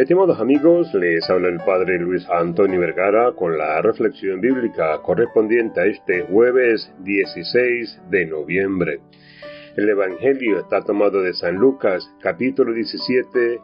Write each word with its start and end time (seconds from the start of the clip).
Estimados 0.00 0.40
amigos, 0.40 0.94
les 0.94 1.28
habla 1.28 1.48
el 1.48 1.58
Padre 1.58 1.98
Luis 1.98 2.26
Antonio 2.30 2.80
Vergara 2.80 3.32
con 3.32 3.58
la 3.58 3.82
reflexión 3.82 4.40
bíblica 4.40 4.98
correspondiente 5.02 5.78
a 5.78 5.84
este 5.84 6.22
jueves 6.22 6.90
16 7.00 8.00
de 8.08 8.24
noviembre. 8.24 9.00
El 9.76 9.90
Evangelio 9.90 10.58
está 10.58 10.80
tomado 10.80 11.20
de 11.20 11.34
San 11.34 11.56
Lucas, 11.56 12.02
capítulo 12.22 12.72
17, 12.72 13.60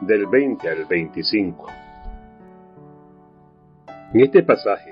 del 0.00 0.26
20 0.26 0.68
al 0.68 0.86
25. 0.86 1.68
En 4.12 4.20
este 4.22 4.42
pasaje, 4.42 4.90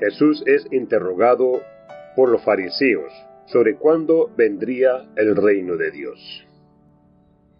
Jesús 0.00 0.44
es 0.44 0.70
interrogado 0.70 1.62
por 2.14 2.28
los 2.28 2.44
fariseos 2.44 3.10
sobre 3.46 3.76
cuándo 3.76 4.30
vendría 4.36 5.06
el 5.16 5.34
reino 5.34 5.78
de 5.78 5.90
Dios. 5.90 6.46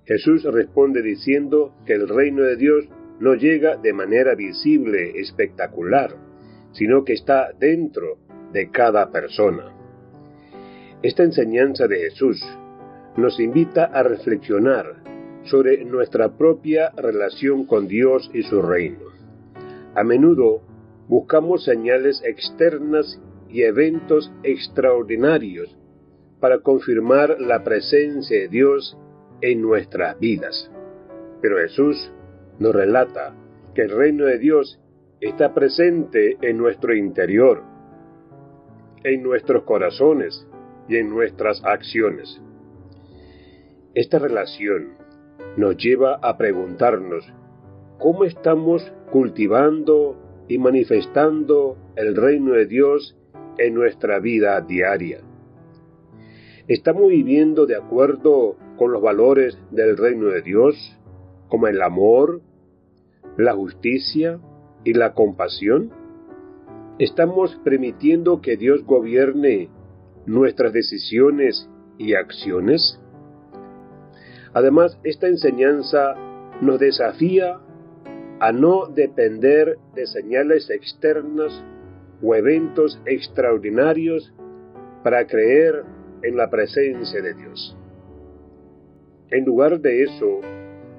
Jesús 0.05 0.45
responde 0.45 1.03
diciendo 1.03 1.75
que 1.87 1.95
el 1.95 2.09
reino 2.09 2.43
de 2.43 2.57
Dios 2.57 2.85
no 3.21 3.35
llega 3.35 3.77
de 3.77 3.93
manera 3.93 4.35
visible, 4.35 5.21
espectacular, 5.21 6.17
sino 6.73 7.05
que 7.05 7.13
está 7.13 7.53
dentro 7.59 8.19
de 8.53 8.71
cada 8.71 9.11
persona. 9.11 9.73
Esta 11.03 11.23
enseñanza 11.23 11.87
de 11.87 11.99
Jesús 11.99 12.43
nos 13.17 13.39
invita 13.41 13.85
a 13.85 14.03
reflexionar 14.03 15.03
sobre 15.45 15.85
nuestra 15.85 16.37
propia 16.37 16.91
relación 16.91 17.65
con 17.67 17.89
Dios 17.89 18.31
y 18.35 18.43
su 18.43 18.61
reino. 18.63 19.05
A 19.95 20.05
menudo 20.05 20.63
buscamos 21.09 21.65
señales 21.65 22.23
externas 22.25 23.21
y 23.49 23.63
eventos 23.63 24.33
extraordinarios 24.43 25.77
para 26.39 26.61
confirmar 26.61 27.41
la 27.41 27.65
presencia 27.65 28.39
de 28.39 28.49
Dios 28.49 28.97
en 29.43 29.63
nuestras 29.63 30.19
vidas. 30.19 30.71
Pero 31.41 31.59
Jesús 31.59 32.13
nos 32.59 32.75
relata 32.75 33.35
que 33.75 33.83
el 33.83 33.91
reino 33.91 34.27
de 34.27 34.39
Dios 34.39 34.81
está 35.21 35.55
presente 35.55 36.39
en 36.43 36.59
nuestro 36.59 36.95
interior, 36.95 37.63
en 39.05 39.23
nuestros 39.23 39.65
corazones 39.65 40.47
y 40.89 40.97
en 40.97 41.11
nuestras 41.11 41.63
acciones. 41.65 42.41
Esta 43.95 44.19
relación 44.19 44.95
nos 45.57 45.77
lleva 45.77 46.19
a 46.23 46.37
preguntarnos 46.37 47.33
cómo 47.99 48.25
estamos 48.25 48.93
cultivando 49.11 50.17
y 50.49 50.59
manifestando 50.59 51.77
el 51.97 52.17
reino 52.17 52.53
de 52.55 52.67
Dios 52.67 53.17
en 53.59 53.75
nuestra 53.75 54.19
vida 54.19 54.61
diaria. 54.61 55.21
¿Estamos 56.67 57.09
viviendo 57.09 57.67
de 57.67 57.77
acuerdo 57.77 58.57
con 58.81 58.93
los 58.93 59.03
valores 59.03 59.59
del 59.73 59.99
reino 59.99 60.29
de 60.29 60.41
Dios, 60.41 60.75
como 61.51 61.67
el 61.67 61.83
amor, 61.83 62.41
la 63.37 63.53
justicia 63.53 64.41
y 64.85 64.95
la 64.95 65.13
compasión? 65.13 65.91
¿Estamos 66.99 67.61
permitiendo 67.63 68.41
que 68.41 68.57
Dios 68.57 68.83
gobierne 68.87 69.69
nuestras 70.25 70.73
decisiones 70.73 71.69
y 71.99 72.15
acciones? 72.15 72.99
Además, 74.55 74.99
esta 75.05 75.29
enseñanza 75.29 76.15
nos 76.63 76.81
desafía 76.81 77.61
a 78.41 78.51
no 78.51 78.87
depender 78.87 79.77
de 79.95 80.07
señales 80.07 80.71
externas 80.71 81.53
o 82.23 82.35
eventos 82.35 82.99
extraordinarios 83.05 84.33
para 85.05 85.27
creer 85.27 85.85
en 86.23 86.39
la 86.39 86.49
presencia 86.49 87.21
de 87.21 87.35
Dios. 87.35 87.77
En 89.31 89.45
lugar 89.45 89.81
de 89.81 90.03
eso, 90.03 90.41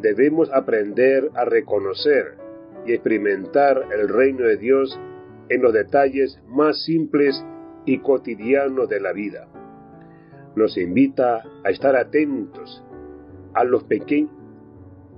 debemos 0.02 0.52
aprender 0.52 1.30
a 1.36 1.46
reconocer 1.46 2.38
y 2.86 2.94
experimentar 2.94 3.84
el 3.98 4.10
reino 4.10 4.46
de 4.46 4.58
Dios 4.58 5.00
en 5.50 5.62
los 5.62 5.74
detalles 5.74 6.40
más 6.48 6.84
simples 6.84 7.44
y 7.86 8.00
cotidianos 8.00 8.90
de 8.90 9.00
la 9.00 9.12
vida. 9.12 9.48
Nos 10.56 10.78
invita 10.78 11.44
a 11.64 11.70
estar 11.70 11.96
atentos 11.96 12.84
a 13.54 13.64
los 13.64 13.84
pequeños 13.84 14.42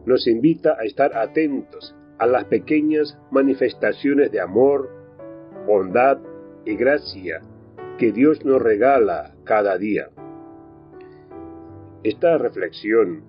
nos 0.06 0.28
invita 0.28 0.76
a 0.80 0.84
estar 0.84 1.16
atentos 1.16 1.96
a 2.20 2.28
las 2.28 2.46
pequeñas 2.46 3.18
manifestaciones 3.32 4.32
de 4.32 4.42
amor, 4.42 4.90
bondad 5.66 6.20
y 6.66 6.76
gracia 6.76 7.42
que 7.98 8.12
Dios 8.12 8.44
nos 8.44 8.62
regala 8.62 9.34
cada 9.46 9.78
día. 9.78 10.10
Esta 12.04 12.38
reflexión 12.38 13.24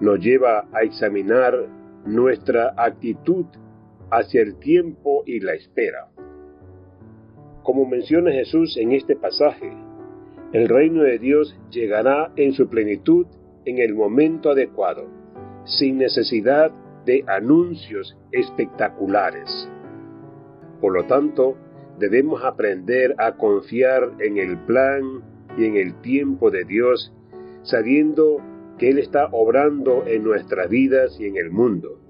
nos 0.00 0.20
lleva 0.20 0.68
a 0.72 0.82
examinar 0.82 1.54
nuestra 2.06 2.74
actitud 2.76 3.46
hacia 4.10 4.42
el 4.42 4.56
tiempo 4.58 5.24
y 5.26 5.40
la 5.40 5.54
espera. 5.54 6.08
Como 7.64 7.86
menciona 7.86 8.30
Jesús 8.30 8.76
en 8.76 8.92
este 8.92 9.16
pasaje, 9.16 9.72
el 10.52 10.68
reino 10.68 11.02
de 11.02 11.18
Dios 11.18 11.58
llegará 11.70 12.30
en 12.36 12.52
su 12.52 12.68
plenitud 12.68 13.26
en 13.64 13.78
el 13.78 13.94
momento 13.94 14.50
adecuado, 14.50 15.08
sin 15.64 15.98
necesidad 15.98 16.70
de 17.06 17.24
anuncios 17.26 18.16
espectaculares. 18.30 19.68
Por 20.80 20.92
lo 20.92 21.04
tanto, 21.06 21.56
debemos 21.98 22.44
aprender 22.44 23.14
a 23.18 23.36
confiar 23.36 24.12
en 24.20 24.38
el 24.38 24.58
plan 24.58 25.22
y 25.56 25.64
en 25.64 25.76
el 25.76 26.00
tiempo 26.00 26.50
de 26.50 26.64
Dios, 26.64 27.12
sabiendo 27.64 28.38
que 28.78 28.90
Él 28.90 28.98
está 28.98 29.28
obrando 29.32 30.04
en 30.06 30.24
nuestras 30.24 30.68
vidas 30.68 31.18
y 31.18 31.26
en 31.26 31.36
el 31.36 31.50
mundo, 31.50 32.00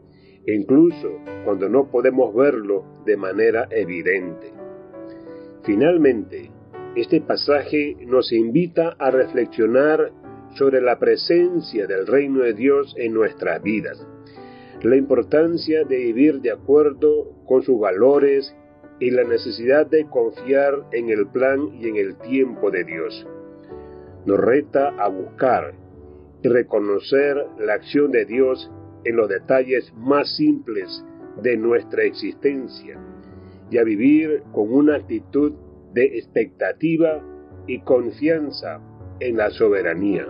incluso 0.46 1.18
cuando 1.44 1.68
no 1.68 1.90
podemos 1.90 2.34
verlo 2.34 2.84
de 3.04 3.16
manera 3.16 3.68
evidente. 3.70 4.52
Finalmente, 5.64 6.50
este 6.96 7.20
pasaje 7.20 7.96
nos 8.06 8.32
invita 8.32 8.94
a 8.98 9.10
reflexionar 9.10 10.12
sobre 10.54 10.80
la 10.80 10.98
presencia 10.98 11.86
del 11.86 12.06
reino 12.06 12.42
de 12.44 12.54
Dios 12.54 12.94
en 12.98 13.14
nuestras 13.14 13.62
vidas, 13.62 14.06
la 14.82 14.96
importancia 14.96 15.84
de 15.84 15.96
vivir 15.96 16.40
de 16.40 16.52
acuerdo 16.52 17.32
con 17.46 17.62
sus 17.62 17.80
valores 17.80 18.54
y 19.00 19.10
la 19.10 19.24
necesidad 19.24 19.86
de 19.86 20.06
confiar 20.06 20.86
en 20.92 21.08
el 21.08 21.26
plan 21.28 21.74
y 21.80 21.88
en 21.88 21.96
el 21.96 22.16
tiempo 22.18 22.70
de 22.70 22.84
Dios. 22.84 23.26
Nos 24.26 24.38
reta 24.38 24.94
a 24.98 25.08
buscar 25.08 25.74
y 26.42 26.48
reconocer 26.48 27.36
la 27.58 27.74
acción 27.74 28.10
de 28.10 28.24
Dios 28.24 28.70
en 29.04 29.16
los 29.16 29.28
detalles 29.28 29.92
más 29.96 30.34
simples 30.36 31.04
de 31.42 31.56
nuestra 31.56 32.04
existencia 32.04 32.98
y 33.70 33.78
a 33.78 33.84
vivir 33.84 34.42
con 34.52 34.72
una 34.72 34.96
actitud 34.96 35.52
de 35.92 36.18
expectativa 36.18 37.22
y 37.66 37.80
confianza 37.80 38.80
en 39.20 39.36
la 39.36 39.50
soberanía. 39.50 40.26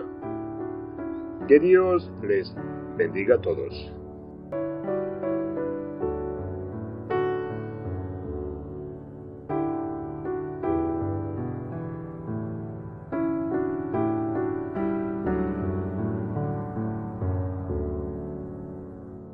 Que 1.47 1.59
Dios 1.59 2.11
les 2.23 2.53
bendiga 2.97 3.35
a 3.35 3.41
todos. 3.41 3.93